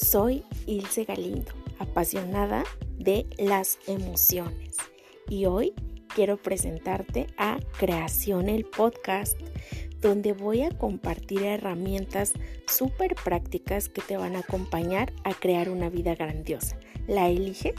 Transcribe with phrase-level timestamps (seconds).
[0.00, 2.64] Soy Ilse Galindo, apasionada
[2.98, 4.76] de las emociones.
[5.28, 5.74] Y hoy
[6.14, 9.38] quiero presentarte a Creación el Podcast,
[10.00, 12.32] donde voy a compartir herramientas
[12.66, 16.78] súper prácticas que te van a acompañar a crear una vida grandiosa.
[17.06, 17.76] ¿La eliges?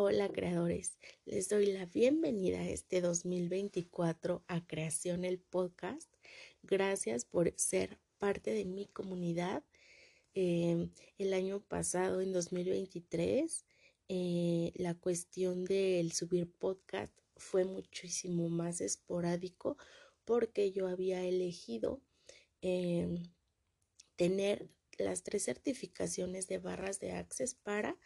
[0.00, 6.08] Hola creadores, les doy la bienvenida a este 2024 a Creación el Podcast.
[6.62, 9.64] Gracias por ser parte de mi comunidad.
[10.34, 13.64] Em, el año pasado, en 2023,
[14.08, 19.78] eh, la cuestión del subir podcast fue muchísimo más esporádico
[20.24, 22.00] porque yo había elegido
[22.62, 23.24] em,
[24.14, 27.98] tener las tres certificaciones de barras de Access para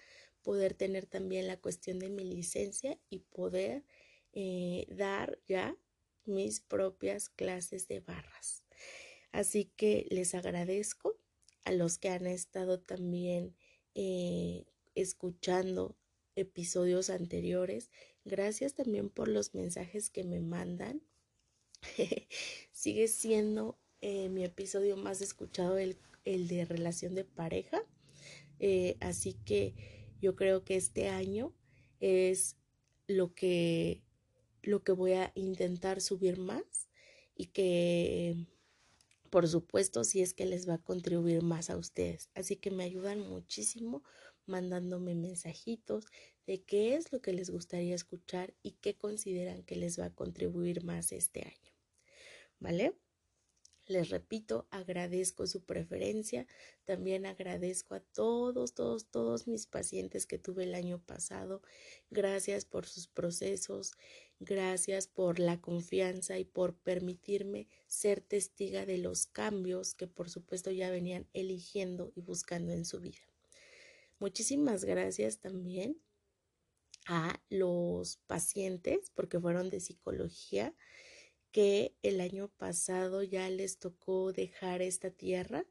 [0.42, 3.84] poder tener también la cuestión de mi licencia y poder
[4.32, 5.76] eh, dar ya
[6.24, 8.64] mis propias clases de barras.
[9.30, 11.16] Así que les agradezco
[11.64, 13.54] a los que han estado también
[13.94, 15.96] eh, escuchando
[16.34, 17.90] episodios anteriores.
[18.24, 21.02] Gracias también por los mensajes que me mandan.
[22.72, 27.82] Sigue siendo eh, mi episodio más escuchado el, el de relación de pareja.
[29.00, 31.52] así que yo creo que este año
[32.00, 32.56] es
[33.06, 34.02] lo que,
[34.62, 36.88] lo que voy a intentar subir más
[37.34, 38.36] y que
[39.30, 42.30] por supuesto si es que les va a contribuir más a ustedes.
[42.34, 44.02] Así que me ayudan muchísimo
[44.46, 46.06] mandándome mensajitos
[46.46, 50.14] de qué es lo que les gustaría escuchar y qué consideran que les va a
[50.14, 51.72] contribuir más este año.
[52.60, 52.94] ¿Vale?
[53.86, 56.46] Les repito, agradezco su preferencia.
[56.84, 61.62] También agradezco a todos, todos, todos mis pacientes que tuve el año pasado.
[62.10, 63.92] Gracias por sus procesos.
[64.38, 70.70] Gracias por la confianza y por permitirme ser testiga de los cambios que por supuesto
[70.70, 73.22] ya venían eligiendo y buscando en su vida.
[74.18, 75.96] Muchísimas gracias también
[77.06, 80.72] a los pacientes porque fueron de psicología
[81.52, 85.64] que el año pasado ya les tocó dejar esta tierra.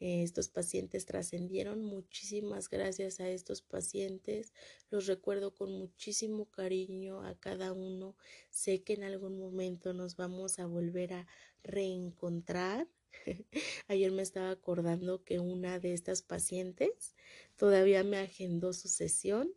[0.00, 1.82] estos pacientes trascendieron.
[1.84, 4.52] Muchísimas gracias a estos pacientes.
[4.90, 8.16] Los recuerdo con muchísimo cariño a cada uno.
[8.50, 11.26] Sé que en algún momento nos vamos a volver a
[11.64, 12.88] reencontrar.
[13.88, 17.16] Ayer me estaba acordando que una de estas pacientes
[17.56, 19.52] todavía me agendó su sesión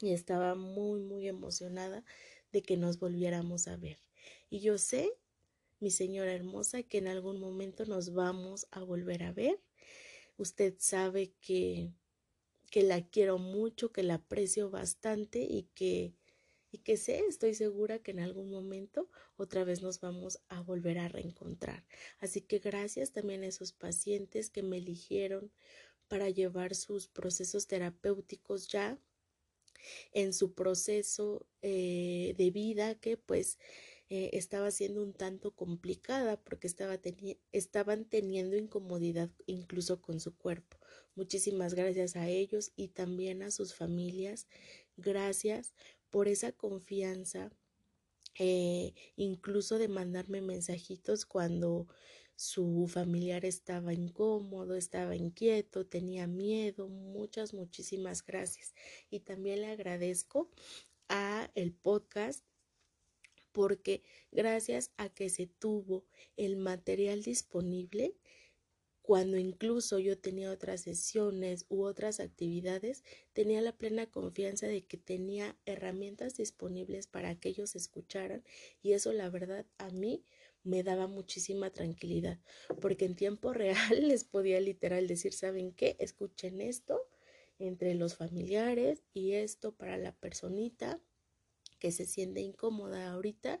[0.00, 2.04] y estaba muy, muy emocionada
[2.52, 4.03] de que nos volviéramos a ver.
[4.54, 5.10] Y yo sé,
[5.80, 9.60] mi señora hermosa, que en algún momento nos vamos a volver a ver.
[10.36, 11.90] Usted sabe que,
[12.70, 16.14] que la quiero mucho, que la aprecio bastante y que,
[16.70, 20.98] y que sé, estoy segura que en algún momento otra vez nos vamos a volver
[20.98, 21.84] a reencontrar.
[22.20, 25.50] Así que gracias también a esos pacientes que me eligieron
[26.06, 29.00] para llevar sus procesos terapéuticos ya
[30.12, 33.58] en su proceso eh, de vida que pues
[34.16, 37.00] eh, estaba siendo un tanto complicada porque estaba
[37.50, 40.78] estaban teniendo incomodidad incluso con su cuerpo.
[41.16, 44.46] Muchísimas gracias a ellos y también a sus familias.
[44.96, 45.74] Gracias
[46.10, 47.50] por esa confianza,
[48.38, 51.88] eh, incluso de mandarme mensajitos cuando
[52.36, 56.88] su familiar estaba incómodo, estaba inquieto, tenía miedo.
[56.88, 58.74] Muchas, muchísimas gracias.
[59.10, 60.52] Y también le agradezco
[61.08, 62.44] a el podcast
[63.54, 66.04] porque gracias a que se tuvo
[66.36, 68.16] el material disponible,
[69.00, 74.96] cuando incluso yo tenía otras sesiones u otras actividades, tenía la plena confianza de que
[74.96, 78.42] tenía herramientas disponibles para que ellos escucharan
[78.82, 80.24] y eso la verdad a mí
[80.64, 82.40] me daba muchísima tranquilidad,
[82.80, 85.96] porque en tiempo real les podía literal decir, ¿saben qué?
[86.00, 87.00] Escuchen esto
[87.60, 91.00] entre los familiares y esto para la personita
[91.84, 93.60] que se siente incómoda ahorita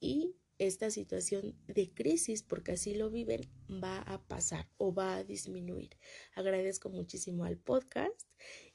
[0.00, 5.22] y esta situación de crisis, porque así lo viven, va a pasar o va a
[5.22, 5.96] disminuir.
[6.34, 8.20] Agradezco muchísimo al podcast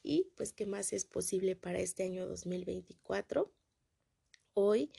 [0.04, 3.51] y pues qué más es posible para este año 2024.
[4.54, 4.90] Hoy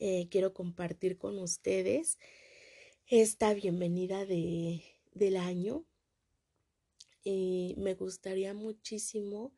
[0.00, 2.18] eh, quiero compartir con ustedes
[3.06, 4.82] esta bienvenida de,
[5.12, 5.86] del año.
[7.22, 9.54] Y me gustaría muchísimo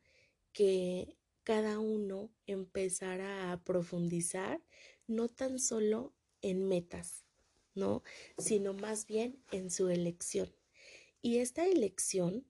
[0.53, 1.18] que
[1.49, 4.61] cada uno empezara a profundizar
[5.07, 6.13] no tan solo
[6.43, 7.25] en metas,
[7.73, 8.03] ¿no?
[8.37, 10.53] Sino más bien en su elección.
[11.23, 12.45] Y esta elección,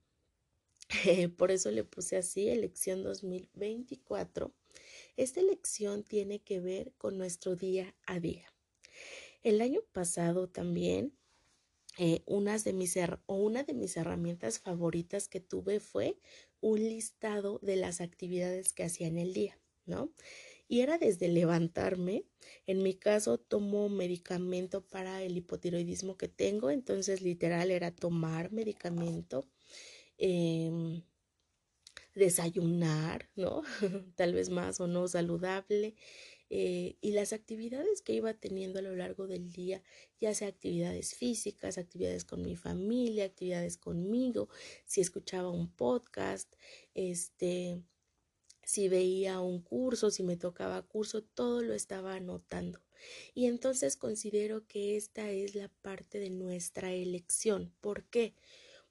[1.38, 4.54] por eso le puse así, elección 2024,
[5.16, 8.54] esta elección tiene que ver con nuestro día a día.
[9.44, 11.14] El año pasado también
[11.98, 12.24] eh,
[12.64, 16.18] de mis o una de mis herramientas favoritas que tuve fue
[16.62, 20.12] un listado de las actividades que hacía en el día, ¿no?
[20.68, 22.26] Y era desde levantarme,
[22.68, 29.48] en mi caso tomo medicamento para el hipotiroidismo que tengo, entonces literal era tomar medicamento,
[30.18, 31.02] em,
[32.14, 33.64] desayunar, ¿no?
[34.16, 35.96] Tal vez más o no saludable,
[36.50, 39.84] eh, y las actividades que iba teniendo a lo largo del día,
[40.20, 44.50] ya sea actividades físicas, actividades con mi familia, actividades conmigo,
[44.86, 46.52] si escuchaba un podcast,
[46.96, 47.84] este,
[48.64, 52.80] si veía un curso, si me tocaba curso, todo lo estaba anotando.
[53.34, 57.74] Y entonces considero que esta es la parte de nuestra elección.
[57.80, 58.34] ¿Por qué?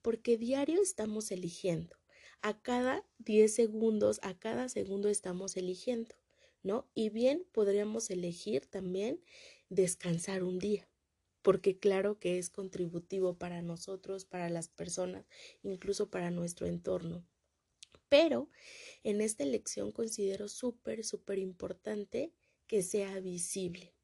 [0.01, 1.97] Porque diario estamos eligiendo.
[2.41, 6.15] A cada 10 segundos, a cada segundo estamos eligiendo.
[6.63, 6.89] ¿No?
[6.95, 9.21] Y bien podríamos elegir también
[9.69, 10.89] descansar un día,
[11.43, 15.27] porque claro que es contributivo para nosotros, para las personas,
[15.63, 17.27] incluso para nuestro entorno.
[18.09, 18.49] Pero
[19.05, 22.33] en esta elección considero súper, súper importante
[22.67, 23.95] que sea visible.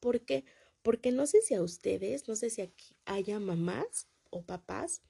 [0.00, 0.44] ¿Por qué?
[0.82, 5.02] Porque no sé si a ustedes, no sé si aquí haya mamás o papás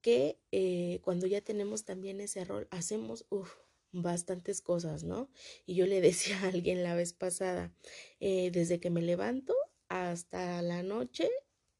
[0.00, 3.54] que eh, cuando ya tenemos también ese rol, hacemos, uff,
[3.92, 5.30] bastantes cosas, ¿no?
[5.66, 7.72] Y yo le decía a alguien la vez pasada,
[8.20, 9.54] eh, desde que me levanto
[9.88, 11.28] hasta la noche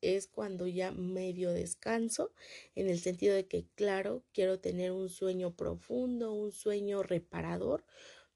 [0.03, 2.35] es cuando ya medio descanso,
[2.75, 7.85] en el sentido de que, claro, quiero tener un sueño profundo, un sueño reparador,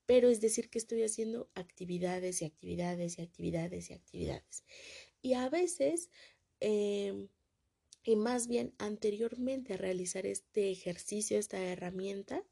[0.06, 4.64] pero es decir que estoy haciendo actividades y actividades y actividades y actividades.
[5.20, 6.10] Y a veces,
[6.60, 7.28] em,
[8.04, 12.44] y más bien anteriormente a realizar este ejercicio, esta herramienta,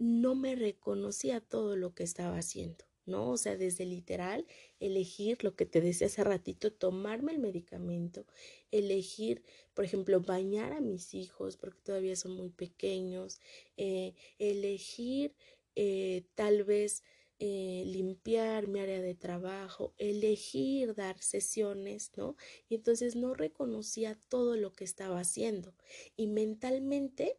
[0.00, 3.30] no me reconocía todo lo que estaba haciendo, ¿no?
[3.30, 4.46] O sea, desde literal,
[4.80, 8.24] elegir lo que te decía hace ratito, tomarme el medicamento,
[8.70, 9.42] elegir,
[9.74, 13.40] por ejemplo, bañar a mis hijos porque todavía son muy pequeños,
[13.76, 15.34] eh, elegir
[15.76, 17.02] eh, tal vez
[17.38, 22.36] eh, limpiar mi área de trabajo, elegir dar sesiones, ¿no?
[22.70, 25.74] Y entonces no reconocía todo lo que estaba haciendo
[26.16, 27.36] y mentalmente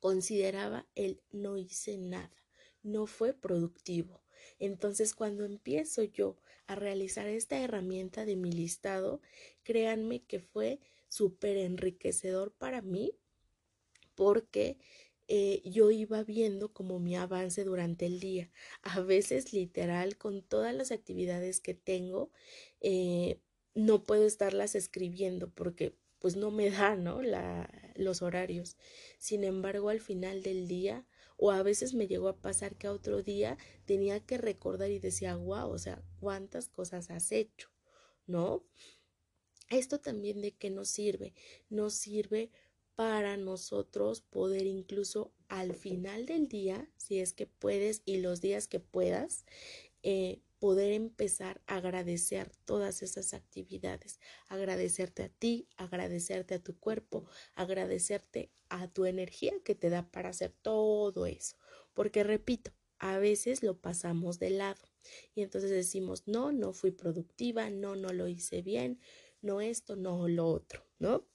[0.00, 2.32] consideraba el no hice nada,
[2.82, 4.20] no fue productivo.
[4.58, 6.36] Entonces, cuando empiezo yo
[6.66, 9.20] a realizar esta herramienta de mi listado,
[9.62, 13.12] créanme que fue súper enriquecedor para mí
[14.14, 14.78] porque
[15.28, 18.50] eh, yo iba viendo como mi avance durante el día.
[18.82, 22.30] A veces, literal, con todas las actividades que tengo,
[22.80, 23.40] eh,
[23.74, 27.22] no puedo estarlas escribiendo porque pues no me da, ¿no?
[27.22, 27.70] La,
[28.00, 28.76] los horarios.
[29.18, 31.06] Sin embargo, al final del día,
[31.36, 33.56] o a veces me llegó a pasar que a otro día
[33.86, 37.70] tenía que recordar y decía, wow, o sea, cuántas cosas has hecho,
[38.26, 38.64] ¿no?
[39.70, 41.32] Esto también de qué nos sirve?
[41.68, 42.50] Nos sirve
[42.94, 48.68] para nosotros poder incluso al final del día, si es que puedes y los días
[48.68, 49.46] que puedas,
[50.02, 57.24] eh, poder empezar a agradecer todas esas actividades, agradecerte a ti, agradecerte a tu cuerpo,
[57.54, 61.56] agradecerte a tu energía que te da para hacer todo eso.
[61.94, 64.82] Porque repito, a veces lo pasamos de lado
[65.34, 69.00] y entonces decimos, no, no fui productiva, no, no lo hice bien,
[69.40, 71.26] no esto, no lo otro, ¿no?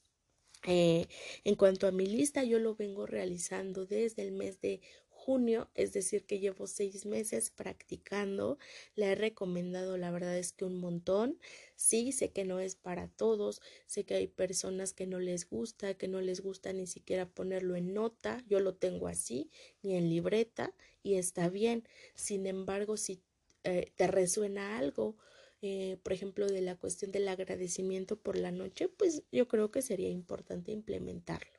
[0.68, 1.08] Eh,
[1.44, 4.82] en cuanto a mi lista, yo lo vengo realizando desde el mes de
[5.26, 8.58] junio, es decir, que llevo seis meses practicando.
[8.96, 11.40] La he recomendado, la verdad es que un montón.
[11.76, 15.94] Sí, sé que no es para todos, sé que hay personas que no les gusta,
[15.96, 19.50] que no les gusta ni siquiera ponerlo en nota, yo lo tengo así,
[19.82, 21.88] ni en libreta, y está bien.
[22.16, 23.22] Sin embargo, si
[23.64, 25.18] eh, te resuena algo,
[25.62, 29.82] eh, por ejemplo, de la cuestión del agradecimiento por la noche, pues yo creo que
[29.82, 31.52] sería importante implementarlo.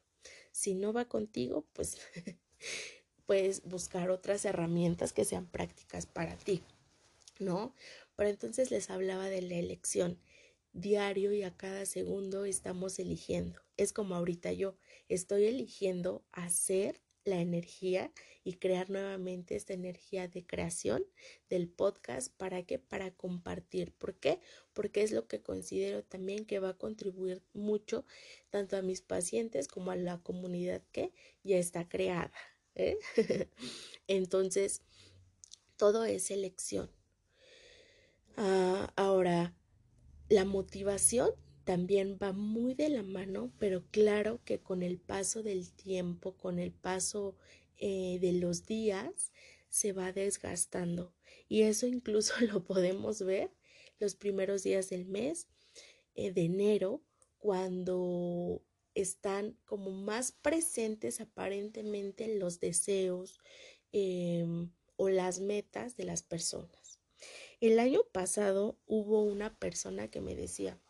[0.53, 1.99] Si no va contigo, pues
[3.27, 6.63] puedes buscar otras herramientas que sean prácticas para ti,
[7.39, 7.75] ¿no?
[8.17, 10.19] Pero entonces les hablaba de la elección.
[10.73, 13.61] Diario y a cada segundo estamos eligiendo.
[13.77, 14.77] Es como ahorita yo
[15.09, 18.13] estoy eligiendo hacer la energía
[18.45, 21.05] y crear nuevamente esta energía de creación
[21.51, 23.93] del podcast para que para compartir.
[23.93, 24.39] ¿Por qué?
[24.73, 28.05] Porque es lo que considero también que va a contribuir mucho
[28.51, 32.33] tanto a mis pacientes como a la comunidad que ya está creada.
[32.77, 32.99] ¿Eh?
[34.07, 34.83] Entonces,
[35.77, 36.91] todo es elección.
[38.37, 39.55] Ah, ahora,
[40.29, 41.31] la motivación
[41.65, 46.59] también va muy de la mano, pero claro que con el paso del tiempo, con
[46.61, 47.37] el paso
[47.79, 49.33] eh, de los días,
[49.69, 51.13] se va desgastando.
[51.49, 53.51] Y eso incluso lo podemos ver
[53.99, 55.49] los primeros días del mes
[56.15, 57.03] eh, de enero,
[57.39, 58.63] cuando
[58.97, 63.39] están como más presentes aparentemente los deseos
[63.93, 66.99] em, o las metas de las personas.
[67.61, 70.81] El año pasado hubo una persona que me decía,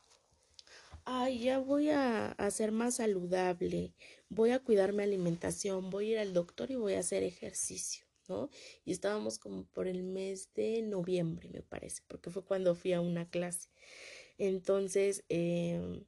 [1.05, 3.93] ay, ya voy a, ser más saludable,
[4.29, 8.07] voy a cuidar mi alimentación, voy a ir al doctor y voy a hacer ejercicio.
[8.29, 8.51] ¿no?
[8.85, 13.01] Y estábamos como por el mes de noviembre, me parece, porque fue cuando fui a
[13.01, 13.69] una clase.
[14.39, 16.05] Entonces, em,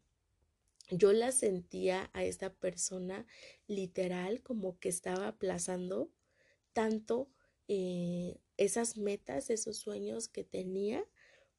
[0.90, 3.26] yo la sentía a esta persona
[3.66, 6.11] literal como que estaba aplazando
[6.73, 7.28] tanto
[7.68, 11.04] eh, esas metas, esos sueños que tenía,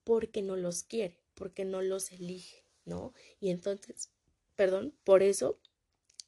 [0.03, 3.13] porque no los quiere, porque no los elige, ¿no?
[3.39, 4.11] Y entonces,
[4.55, 5.59] perdón, por eso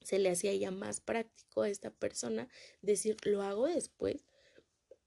[0.04, 2.48] se le hacía ya más práctico a esta persona
[2.82, 4.26] decir, lo hago después,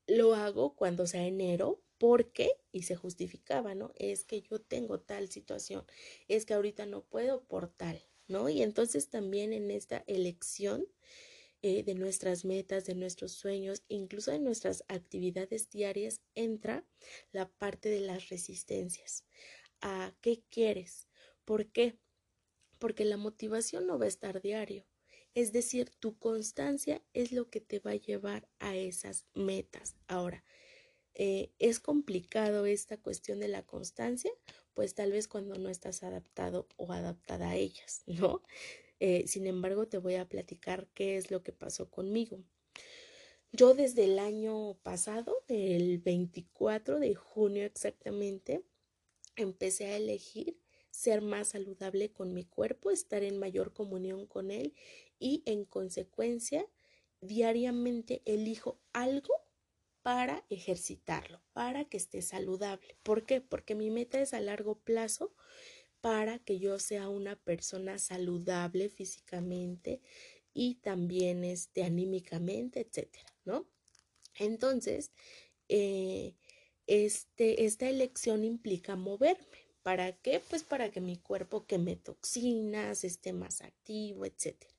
[0.06, 3.92] lo hago cuando sea enero, porque, y se justificaba, ¿no?
[3.96, 5.84] Es que yo tengo tal situación,
[6.28, 8.48] es que ahorita no puedo por tal, ¿no?
[8.48, 10.86] Y entonces también en esta elección
[11.62, 16.84] eh, de nuestras metas, de nuestros sueños, incluso de nuestras actividades diarias, entra
[17.32, 19.24] la parte de las resistencias.
[19.80, 21.08] ¿A qué quieres?
[21.44, 21.98] ¿Por qué?
[22.84, 24.86] porque la motivación no va a estar diario.
[25.34, 29.96] Es decir, tu constancia es lo que te va a llevar a esas metas.
[30.06, 30.44] Ahora,
[31.14, 34.30] eh, ¿es complicado esta cuestión de la constancia?
[34.75, 38.42] Pues tal vez cuando no estás adaptado o adaptada a ellas, ¿no?
[39.00, 42.38] Eh, sin embargo, te voy a platicar qué es lo que pasó conmigo.
[43.52, 48.64] Yo desde el año pasado, el 24 de junio exactamente,
[49.37, 50.59] empecé a elegir
[50.90, 54.75] ser más saludable con mi cuerpo, estar en mayor comunión con él
[55.18, 56.66] y en consecuencia
[57.21, 59.43] diariamente elijo algo
[60.04, 62.94] para ejercitarlo, para que esté saludable.
[63.02, 63.40] ¿Por qué?
[63.40, 65.34] Porque mi meta es a largo plazo
[66.02, 70.02] para que yo sea una persona saludable físicamente
[70.52, 73.66] y también este, anímicamente, etcétera, ¿no?
[74.38, 75.11] Entonces,
[75.70, 76.34] eh,
[76.87, 79.70] este, esta elección implica moverme.
[79.82, 80.42] ¿Para qué?
[80.50, 84.75] Pues para que mi cuerpo queme toxinas, esté más activo, etcétera.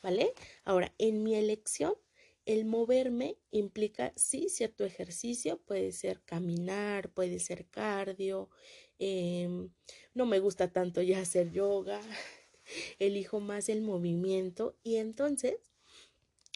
[0.00, 0.32] ¿Vale?
[0.64, 1.96] Ahora, en mi elección,
[2.46, 8.50] el moverme implica, sí, cierto ejercicio, puede ser caminar, puede ser cardio,
[8.98, 9.70] em,
[10.14, 12.00] no me gusta tanto ya hacer yoga,
[12.98, 15.56] elijo más el movimiento y entonces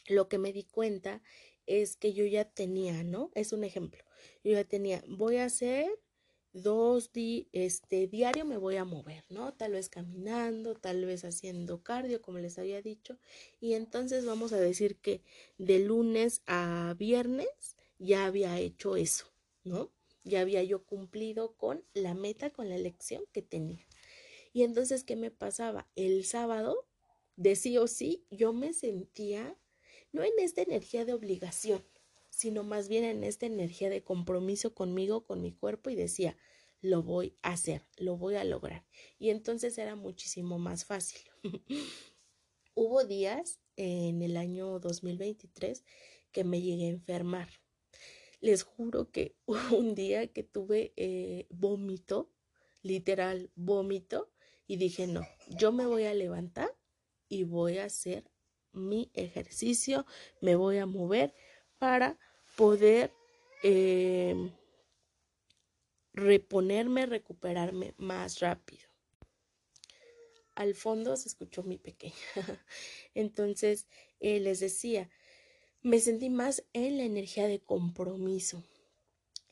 [0.08, 1.22] lo que me di cuenta
[1.66, 3.30] es que yo ya tenía, ¿no?
[3.34, 4.02] Es un ejemplo,
[4.42, 5.88] yo ya tenía, voy a hacer
[6.52, 9.52] dos di este diario me voy a mover, ¿no?
[9.54, 13.18] Tal vez caminando, tal vez haciendo cardio, como les había dicho,
[13.60, 15.22] y entonces vamos a decir que
[15.58, 19.26] de lunes a viernes ya había hecho eso,
[19.64, 19.90] ¿no?
[20.24, 23.86] Ya había yo cumplido con la meta, con la elección que tenía.
[24.52, 25.88] Y entonces, ¿qué me pasaba?
[25.94, 26.86] El sábado,
[27.36, 29.56] de sí o sí, yo me sentía
[30.12, 31.84] no en esta energía de obligación,
[32.38, 36.36] sino más bien en esta energía de compromiso conmigo, con mi cuerpo y decía,
[36.80, 38.86] lo voy a hacer, lo voy a lograr.
[39.18, 41.20] Y entonces era muchísimo más fácil.
[42.76, 45.82] Hubo días en el año 2023
[46.30, 47.48] que me llegué a enfermar.
[48.40, 49.34] Les juro que
[49.76, 52.30] un día que tuve eh, vómito,
[52.82, 54.30] literal vómito,
[54.68, 56.72] y dije, no, yo me voy a levantar
[57.28, 58.30] y voy a hacer
[58.70, 60.06] mi ejercicio,
[60.40, 61.34] me voy a mover
[61.78, 62.16] para
[62.58, 63.12] poder
[63.62, 64.50] em,
[66.12, 68.82] reponerme, recuperarme más rápido.
[70.56, 72.16] Al fondo se escuchó mi pequeña.
[73.14, 73.86] Entonces,
[74.18, 75.08] eh, les decía,
[75.82, 78.64] me sentí más en la energía de compromiso.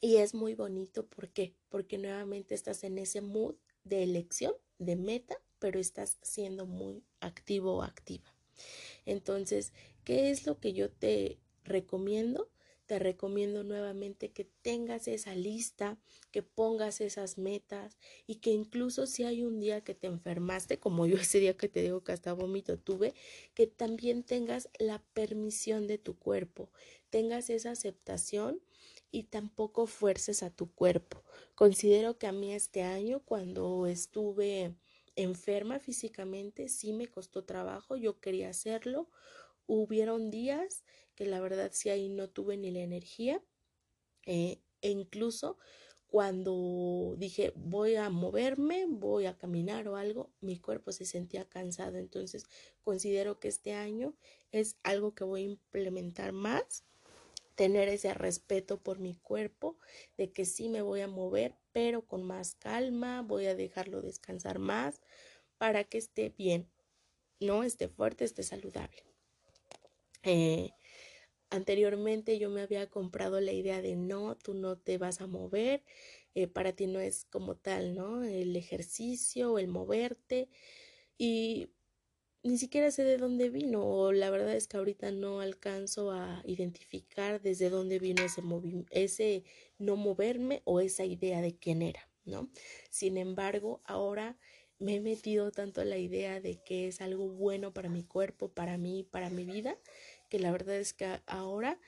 [0.00, 1.54] Y es muy bonito, ¿por qué?
[1.68, 7.76] Porque nuevamente estás en ese mood de elección, de meta, pero estás siendo muy activo
[7.76, 8.34] o activa.
[9.04, 9.72] Entonces,
[10.02, 12.50] ¿qué es lo que yo te recomiendo?
[12.86, 15.98] Te recomiendo nuevamente que tengas esa lista,
[16.30, 21.06] que pongas esas metas y que incluso si hay un día que te enfermaste, como
[21.06, 23.14] yo ese día que te digo que hasta vómito tuve,
[23.54, 26.70] que también tengas la permisión de tu cuerpo,
[27.10, 28.62] tengas esa aceptación
[29.10, 31.22] y tampoco fuerces a tu cuerpo.
[31.54, 34.74] Considero que a mí este año cuando estuve
[35.16, 39.08] enferma físicamente sí me costó trabajo, yo quería hacerlo,
[39.66, 40.84] hubieron días
[41.16, 43.42] que la verdad sí ahí no tuve ni la energía
[44.26, 45.58] eh, e incluso
[46.06, 51.98] cuando dije voy a moverme, voy a caminar o algo, mi cuerpo se sentía cansado.
[51.98, 52.44] Entonces
[52.84, 54.14] considero que este año
[54.52, 56.84] es algo que voy a implementar más
[57.56, 59.78] tener ese respeto por mi cuerpo,
[60.16, 64.58] de que sí me voy a mover, pero con más calma, voy a dejarlo descansar
[64.58, 65.00] más
[65.58, 66.70] para que esté bien,
[67.40, 69.02] no esté fuerte, esté saludable.
[70.22, 70.70] Eh,
[71.56, 75.82] anteriormente yo me había comprado la idea de no, tú no te vas a mover,
[76.34, 78.22] eh, para ti no es como tal, ¿no?
[78.24, 80.48] El ejercicio, el moverte
[81.18, 81.70] y
[82.42, 86.42] ni siquiera sé de dónde vino o la verdad es que ahorita no alcanzo a
[86.44, 88.42] identificar desde dónde vino ese,
[88.90, 89.44] ese
[89.78, 92.50] no moverme o esa idea de quién era, ¿no?
[92.90, 94.38] Sin embargo, ahora
[94.78, 98.76] me he metido tanto la idea de que es algo bueno para mi cuerpo, para
[98.76, 99.78] mí, para mi vida,
[100.28, 101.80] que la verdad es que ahora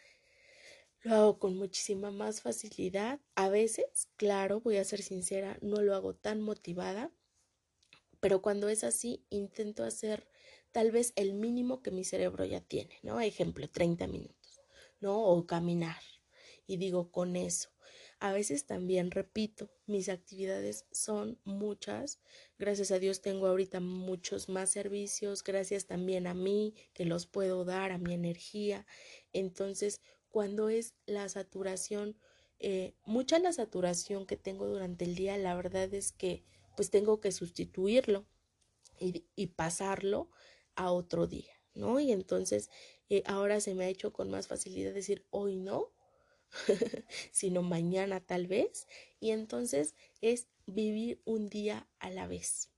[1.03, 3.21] lo hago con muchísima más facilidad.
[3.35, 7.11] A veces, claro, voy a ser sincera, no lo hago tan motivada,
[8.21, 10.29] pero cuando es así, intento hacer
[10.73, 13.21] tal vez el mínimo que mi cerebro ya tiene, ¿no?
[13.21, 14.61] Ejemplo, 30 minutos,
[15.01, 15.25] ¿no?
[15.25, 16.03] O caminar.
[16.67, 17.71] Y digo, con eso.
[18.21, 22.19] A veces también repito, mis actividades son muchas.
[22.59, 27.65] Gracias a Dios tengo ahorita muchos más servicios, gracias también a mí que los puedo
[27.65, 28.87] dar, a mi energía.
[29.33, 32.17] Entonces, cuando es la saturación,
[32.59, 36.43] eh, mucha la saturación que tengo durante el día, la verdad es que
[36.77, 38.27] pues tengo que sustituirlo
[39.01, 40.29] y, pasarlo
[40.75, 42.01] a otro día, ¿no?
[42.01, 42.69] Y entonces
[43.09, 45.93] eh, ahora se me ha hecho con más facilidad decir hoy no,
[47.33, 48.87] sino mañana tal vez.
[49.21, 52.71] Y entonces es vivir un día a la vez.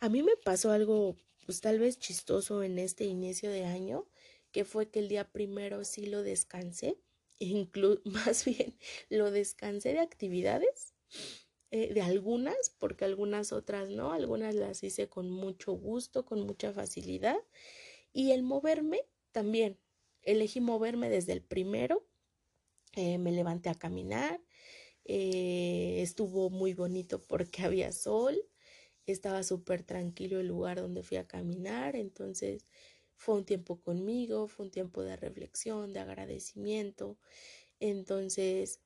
[0.00, 1.16] A mí me pasó algo,
[1.46, 4.06] pues tal vez chistoso en este inicio de año,
[4.52, 6.98] que fue que el día primero sí lo descansé,
[7.38, 8.76] incluso más bien
[9.08, 10.94] lo descansé de actividades
[11.70, 16.72] eh, de algunas, porque algunas otras no, algunas las hice con mucho gusto, con mucha
[16.72, 17.38] facilidad.
[18.12, 19.02] Y el moverme
[19.32, 19.78] también,
[20.22, 22.06] elegí moverme desde el primero,
[22.92, 24.40] eh, me levanté a caminar,
[25.04, 28.36] eh, estuvo muy bonito porque había sol,
[29.06, 32.66] estaba súper tranquilo el lugar donde fui a caminar, entonces
[33.16, 37.18] fue un tiempo conmigo, fue un tiempo de reflexión, de agradecimiento,
[37.80, 38.80] entonces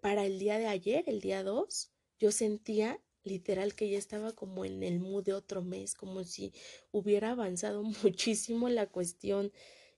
[0.00, 4.64] para el día de ayer, el día 2, yo sentía literal que ya estaba como
[4.64, 6.52] en el mood de otro mes, como si
[6.92, 9.52] hubiera avanzado muchísimo la cuestión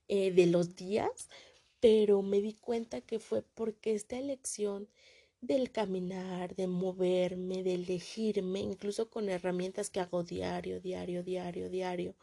[0.08, 1.28] eh, de los días,
[1.80, 4.88] pero me di cuenta que fue porque esta elección
[5.40, 12.16] del caminar, de moverme, de elegirme, incluso con herramientas que hago diario, diario, diario, diario,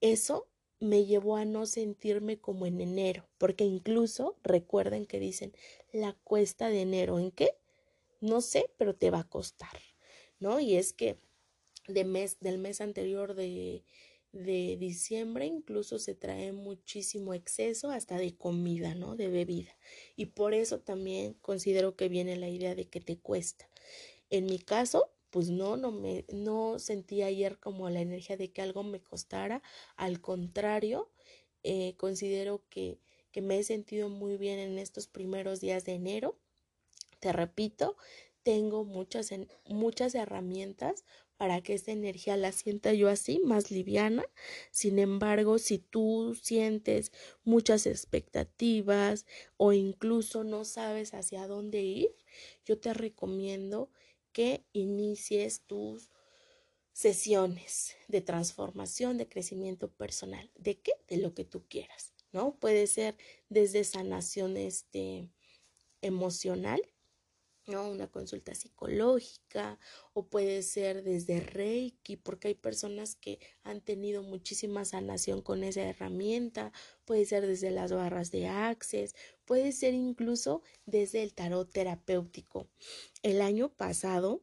[0.00, 0.48] eso
[0.80, 5.52] me llevó a no sentirme como en enero, porque incluso recuerden que dicen
[5.92, 7.56] la cuesta de enero, ¿en qué?
[8.20, 9.76] No sé, pero te va a costar,
[10.38, 10.60] ¿no?
[10.60, 11.18] Y es que
[11.88, 13.84] de mes, del mes anterior de,
[14.32, 19.16] de diciembre incluso se trae muchísimo exceso hasta de comida, ¿no?
[19.16, 19.76] De bebida.
[20.16, 23.68] Y por eso también considero que viene la idea de que te cuesta.
[24.30, 28.62] En mi caso, pues no, no me, no sentí ayer como la energía de que
[28.62, 29.62] algo me costara,
[29.96, 31.10] al contrario,
[31.62, 32.98] eh, considero que,
[33.30, 36.38] que me he sentido muy bien en estos primeros días de enero.
[37.20, 37.96] Te repito,
[38.42, 39.30] tengo muchas,
[39.66, 41.04] muchas herramientas
[41.38, 44.24] para que esta energía la sienta yo así, más liviana.
[44.72, 47.12] Sin embargo, si tú sientes
[47.44, 49.24] muchas expectativas
[49.56, 52.14] o incluso no sabes hacia dónde ir,
[52.66, 53.90] yo te recomiendo
[54.32, 56.10] que inicies tus
[56.92, 60.50] sesiones de transformación, de crecimiento personal.
[60.56, 60.92] ¿De qué?
[61.06, 62.56] De lo que tú quieras, ¿no?
[62.56, 63.16] Puede ser
[63.48, 65.28] desde sanación este,
[66.02, 66.80] emocional,
[67.68, 67.88] ¿no?
[67.88, 69.78] Una consulta psicológica
[70.14, 75.82] o puede ser desde Reiki, porque hay personas que han tenido muchísima sanación con esa
[75.82, 76.72] herramienta,
[77.04, 82.68] puede ser desde las barras de Access, puede ser incluso desde el tarot terapéutico.
[83.22, 84.42] El año pasado,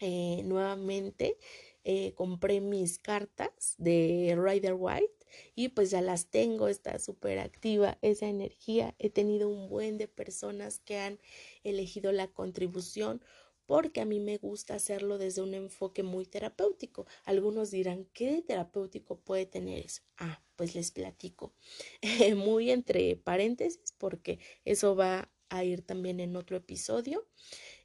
[0.00, 1.38] eh, nuevamente,
[1.84, 5.12] eh, compré mis cartas de Rider White
[5.54, 8.94] y pues ya las tengo, está súper activa esa energía.
[8.98, 11.18] He tenido un buen de personas que han
[11.64, 13.22] elegido la contribución
[13.66, 17.06] porque a mí me gusta hacerlo desde un enfoque muy terapéutico.
[17.24, 20.02] Algunos dirán, ¿qué terapéutico puede tener eso?
[20.18, 21.54] Ah, pues les platico.
[22.36, 27.26] muy entre paréntesis porque eso va a ir también en otro episodio.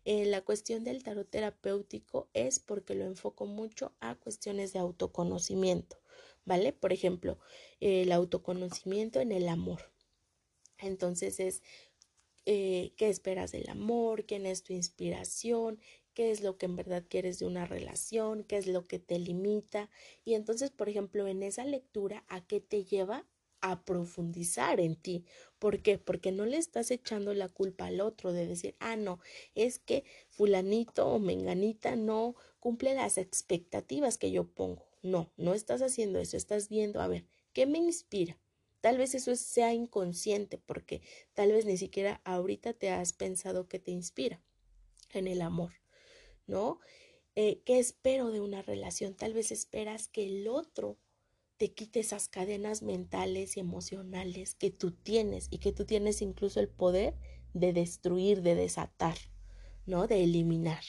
[0.10, 5.98] Eh, la cuestión del tarot terapéutico es porque lo enfoco mucho a cuestiones de autoconocimiento,
[6.46, 6.72] ¿vale?
[6.72, 7.40] Por ejemplo,
[7.82, 9.92] el autoconocimiento en el amor.
[10.78, 11.62] Entonces es
[12.46, 15.78] eh, qué esperas del amor, quién es tu inspiración,
[16.14, 19.20] qué es lo que en verdad quieres de una relación, qué es lo que te
[19.20, 19.90] limita.
[20.24, 23.26] Y entonces, por ejemplo, en esa lectura, ¿a qué te lleva
[23.62, 25.26] a profundizar en ti.
[25.60, 25.98] ¿Por qué?
[25.98, 29.20] Porque no le estás echando la culpa al otro de decir, ah, no,
[29.56, 34.86] es que fulanito o menganita no cumple las expectativas que yo pongo.
[35.02, 38.38] No, no estás haciendo eso, estás viendo, a ver, ¿qué me inspira?
[38.82, 41.02] Tal vez eso sea inconsciente porque
[41.34, 44.42] tal vez ni siquiera ahorita te has pensado que te inspira
[45.12, 45.74] en el amor,
[46.46, 46.80] ¿no?
[47.36, 49.16] Eh, ¿Qué espero de una relación?
[49.16, 50.98] Tal vez esperas que el otro
[51.58, 56.60] te quite esas cadenas mentales y emocionales que tú tienes y que tú tienes incluso
[56.60, 57.16] el poder
[57.54, 59.18] de destruir, de desatar,
[59.86, 60.08] ¿no?
[60.08, 60.84] De eliminar.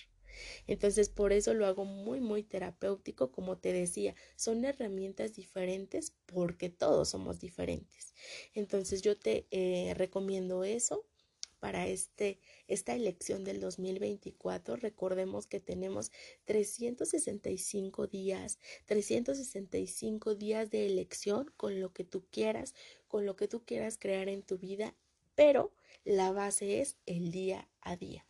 [0.67, 6.69] Entonces, por eso lo hago muy, muy terapéutico, como te decía, son herramientas diferentes porque
[6.69, 8.15] todos somos diferentes.
[8.55, 11.08] Entonces, yo te eh, recomiendo eso
[11.59, 14.77] para este, esta elección del 2024.
[14.77, 16.11] Recordemos que tenemos
[16.45, 22.75] 365 días, 365 días de elección con lo que tú quieras,
[23.07, 24.95] con lo que tú quieras crear en tu vida,
[25.35, 25.73] pero
[26.05, 28.25] la base es el día a día.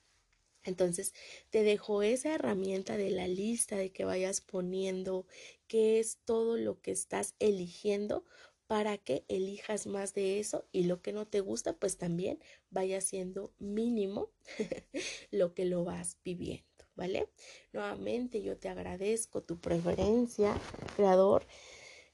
[0.65, 1.15] Entonces,
[1.51, 5.27] te dejo esa herramienta de la lista de que vayas poniendo
[5.67, 8.25] qué es todo lo que estás eligiendo
[8.69, 12.39] para que elijas más de eso y lo que no te gusta, pues también
[12.71, 14.31] vaya siendo mínimo
[15.33, 17.31] lo que lo vas viviendo, ¿vale?
[17.73, 20.55] Nuevamente yo te agradezco tu preferencia,
[20.97, 21.47] creador.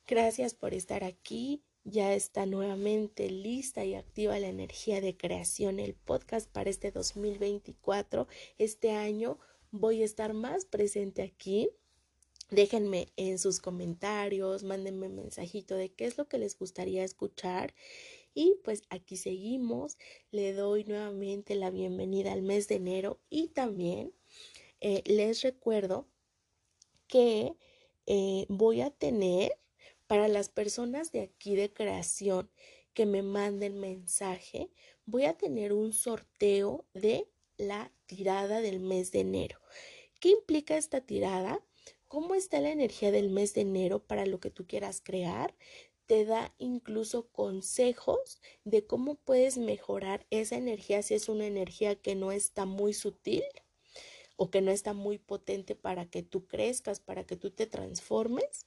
[0.07, 1.65] Gracias por estar aquí.
[1.83, 8.29] Ya está nuevamente lista y activa la energía de creación, el podcast para este 2024.
[8.59, 9.39] Este año
[9.73, 11.69] voy a estar más presente aquí
[12.51, 17.75] Déjenme en sus comentarios, mándenme un mensajito de qué es lo que les gustaría escuchar.
[18.35, 19.97] Y pues aquí seguimos.
[20.31, 24.13] Le doy nuevamente la bienvenida al mes de enero y también
[24.81, 26.07] eh, les recuerdo
[27.07, 27.55] que
[28.07, 29.53] eh, voy a tener
[30.07, 32.51] para las personas de aquí de creación
[32.93, 34.71] que me manden mensaje,
[35.07, 39.59] voy a tener un sorteo de la tirada del mes de enero.
[40.21, 41.65] ¿Qué implica esta tirada?
[42.15, 45.53] Cómo está la energía del mes de enero para lo que tú quieras crear.
[46.07, 52.15] Te da incluso consejos de cómo puedes mejorar esa energía si es una energía que
[52.15, 53.43] no está muy sutil
[54.37, 58.65] o que no está muy potente para que tú crezcas, para que tú te transformes.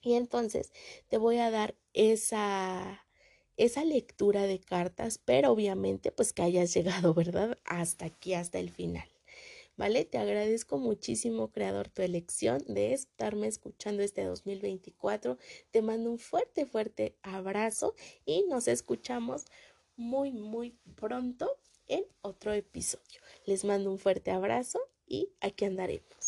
[0.00, 0.72] Y entonces
[1.08, 3.06] te voy a dar esa
[3.58, 7.58] esa lectura de cartas, pero obviamente pues que hayas llegado, ¿verdad?
[7.66, 9.19] Hasta aquí, hasta el final.
[9.80, 10.04] ¿Vale?
[10.04, 15.38] Te agradezco muchísimo, creador, tu elección de estarme escuchando este 2024.
[15.70, 17.94] Te mando un fuerte, fuerte abrazo
[18.26, 19.46] y nos escuchamos
[19.96, 21.56] muy, muy pronto
[21.88, 23.22] en otro episodio.
[23.46, 26.19] Les mando un fuerte abrazo y aquí andaremos.